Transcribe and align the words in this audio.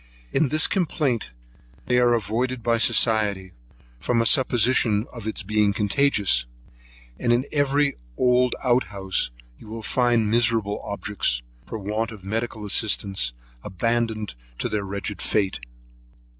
In 0.33 0.47
this 0.49 0.65
complaint 0.65 1.29
they 1.85 1.99
are 1.99 2.15
avoided 2.15 2.63
by 2.63 2.79
society, 2.79 3.51
from 3.99 4.19
a 4.19 4.25
supposition 4.25 5.05
of 5.13 5.27
its 5.27 5.43
being 5.43 5.73
contagious; 5.73 6.47
and 7.19 7.31
in 7.31 7.45
every 7.51 7.97
old 8.17 8.55
out 8.63 8.85
house, 8.85 9.29
you 9.59 9.67
will 9.67 9.83
find 9.83 10.31
miserable 10.31 10.81
objects, 10.83 11.43
for 11.67 11.77
want 11.77 12.09
of 12.09 12.23
medical 12.23 12.65
assistance, 12.65 13.33
abandoned 13.63 14.33
to 14.57 14.67
their 14.69 14.83
wretched 14.85 15.21
fate. 15.21 15.59